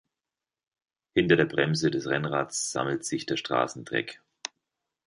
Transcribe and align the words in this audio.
Hinter 1.13 1.35
der 1.35 1.45
Bremse 1.45 1.91
des 1.91 2.07
Rennrads 2.07 2.71
sammelt 2.71 3.05
sich 3.05 3.27
der 3.27 3.37
Straßendreck. 3.37 4.19